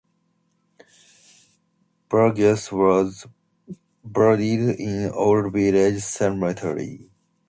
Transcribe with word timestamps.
Burgess 2.09 2.71
was 2.71 3.27
buried 4.03 4.79
in 4.79 5.11
Old 5.11 5.53
Village 5.53 6.01
Cemetery. 6.01 7.11